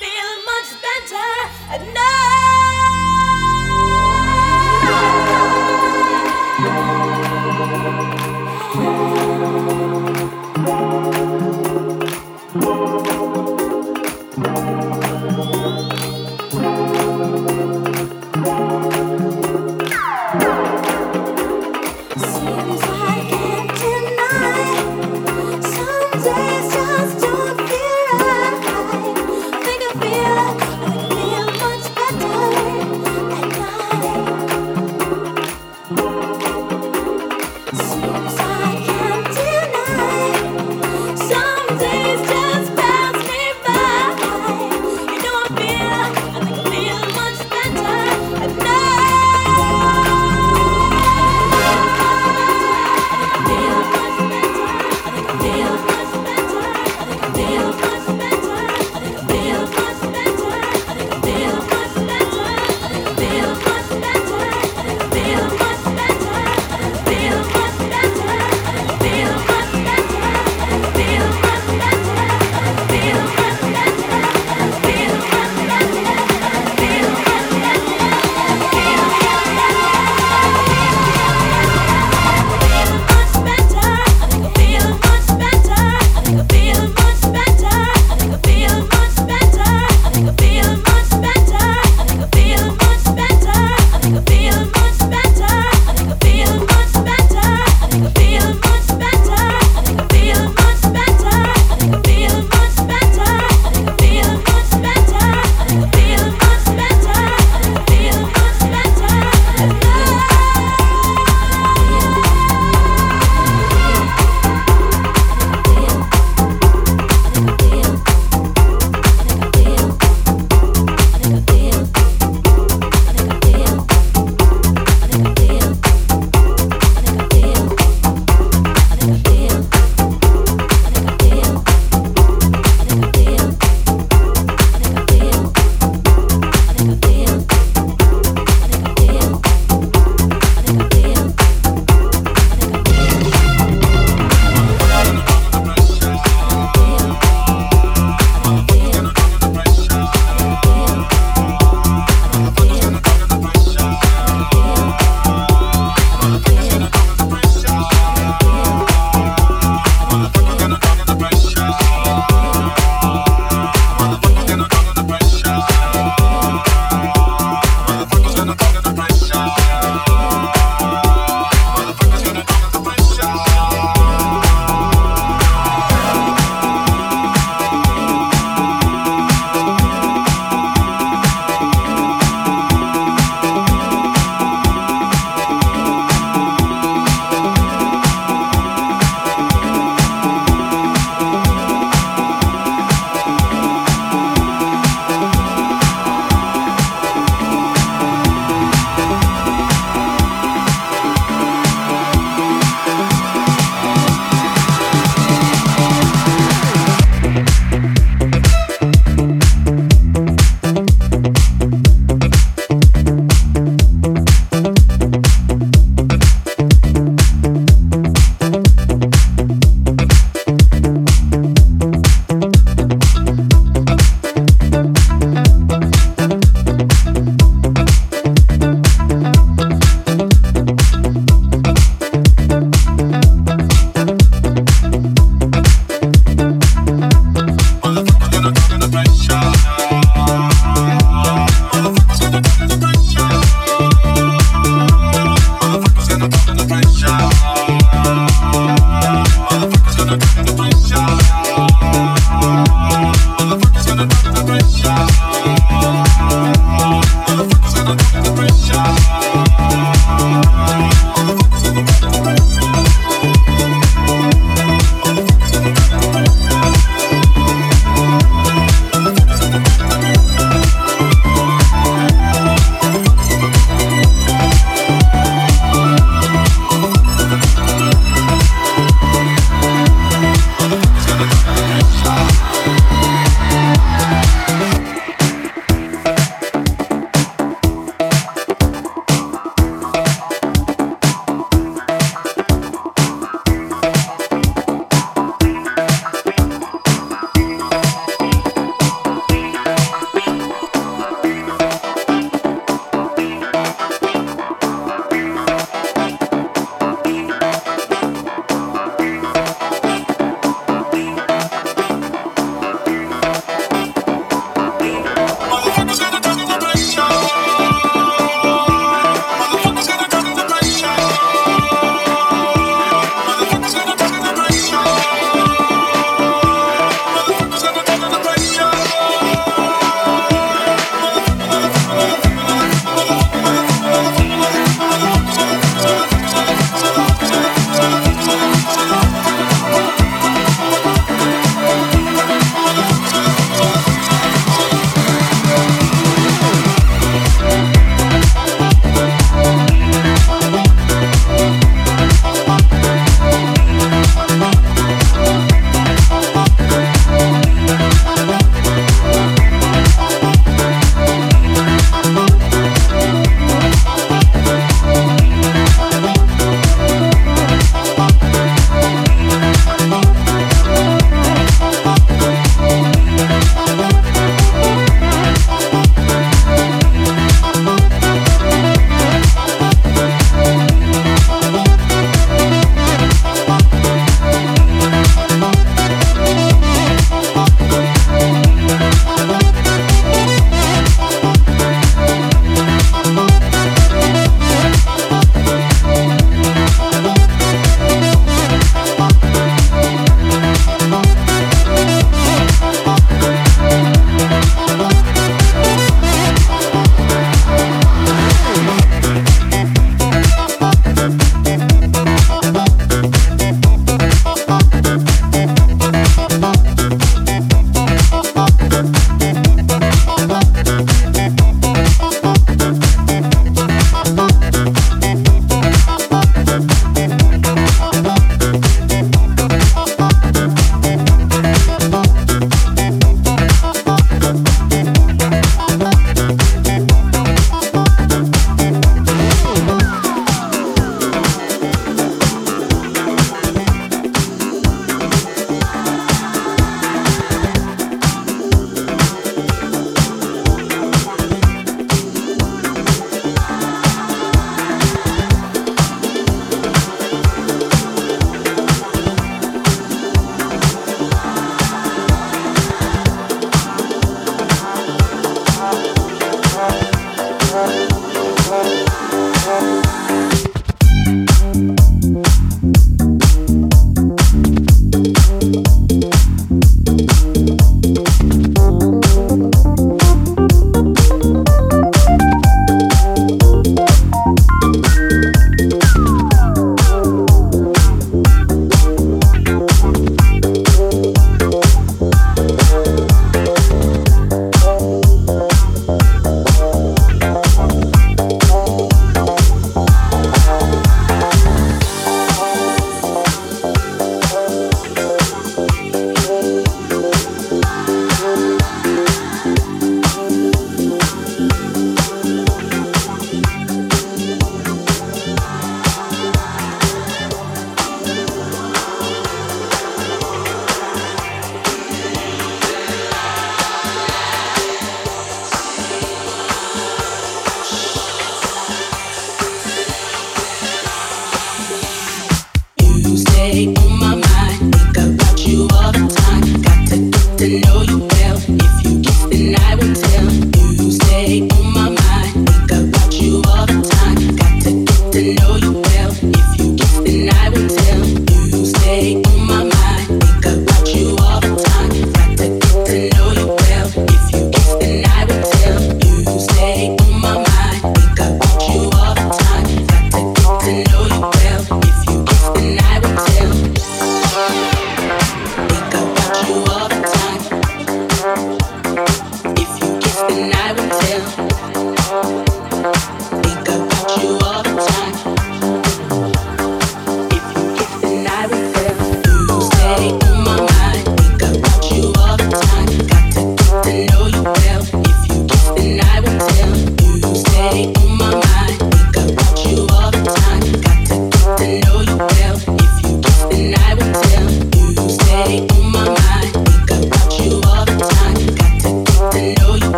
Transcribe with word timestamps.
Música 0.00 0.40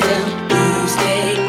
still 0.00 0.48
Tuesday. 0.48 1.39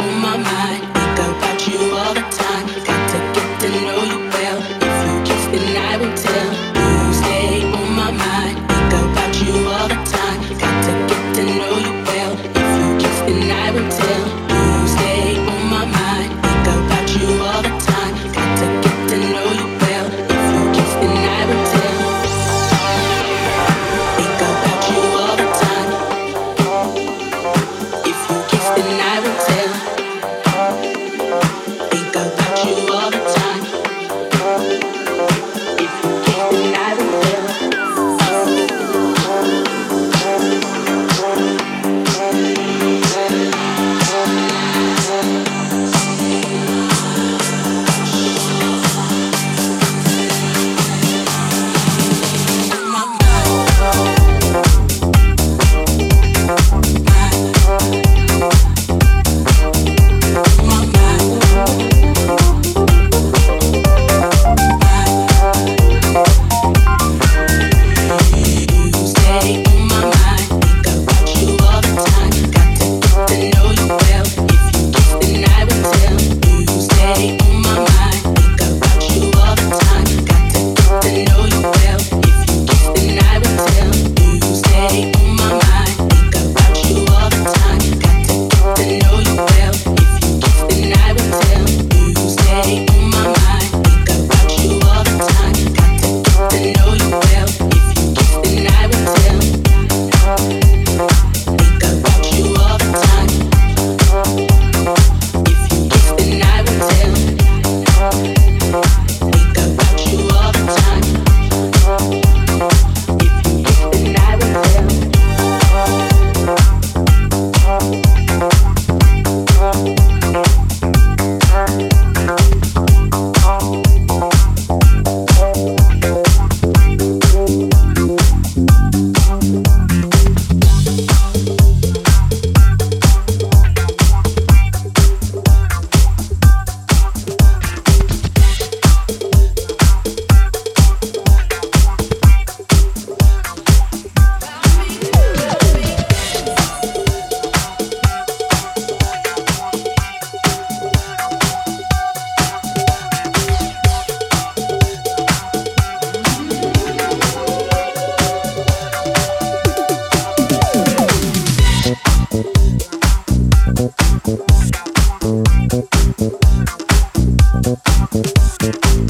Thank 165.22 165.46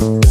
you. 0.02 0.31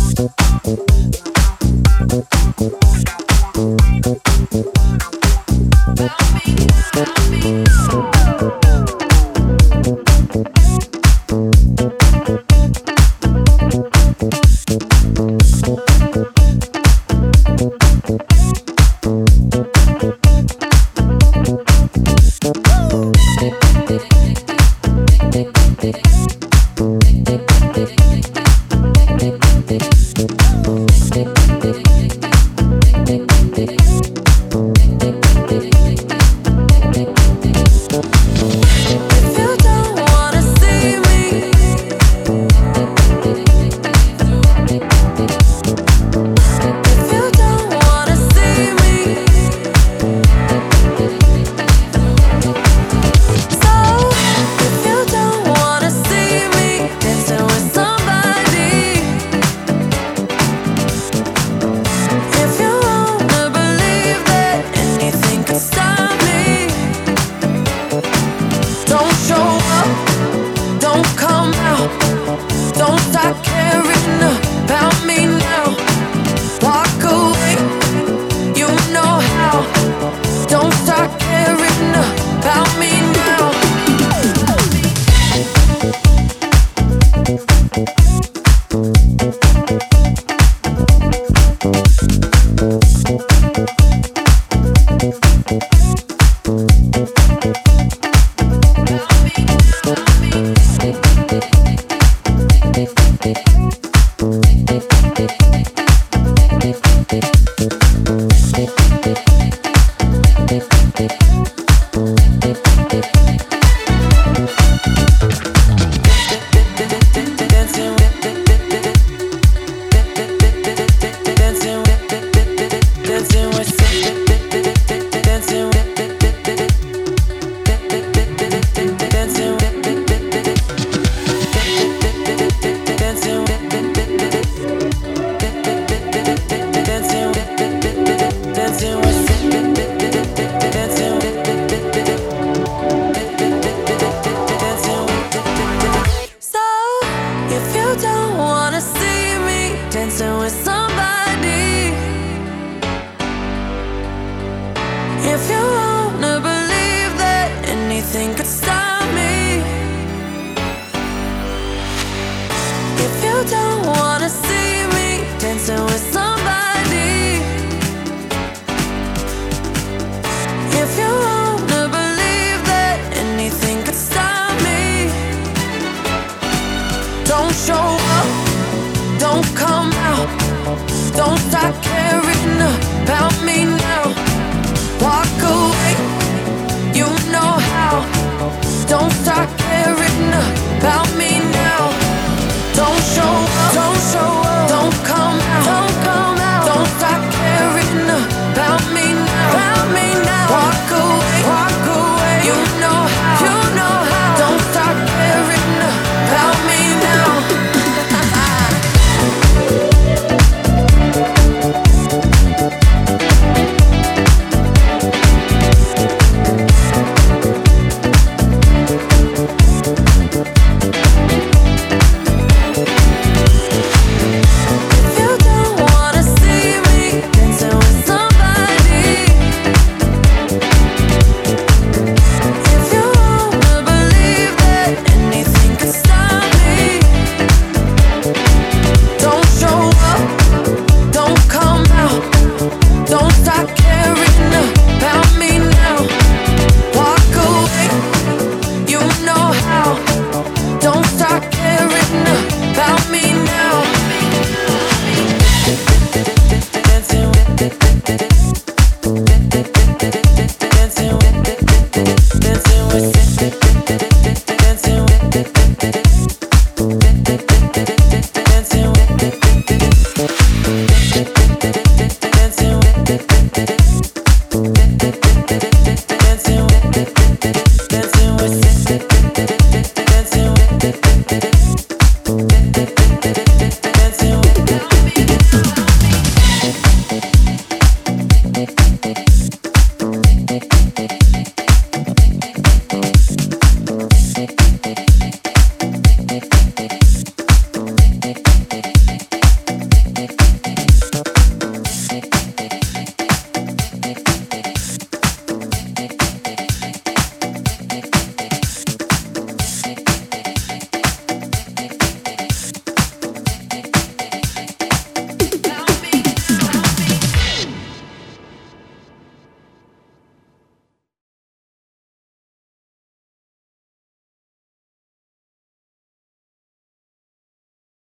Thank 165.82 166.19